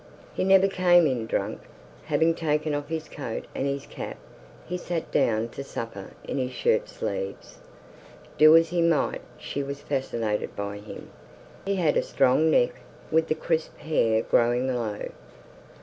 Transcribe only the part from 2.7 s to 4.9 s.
off his coat and his cap, he